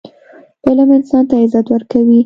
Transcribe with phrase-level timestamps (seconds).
[0.67, 2.19] علم انسان ته عزت ورکوي.